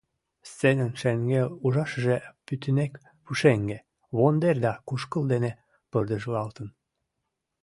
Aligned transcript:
Сценын 0.49 0.91
шеҥгел 0.99 1.49
ужашыже 1.65 2.15
пӱтынек 2.45 2.93
пушеҥге, 3.23 3.77
вондер 4.17 4.55
да 4.65 4.73
кушкыл 4.87 5.23
дене 5.33 5.51
пырдыжлалтын. 5.91 6.67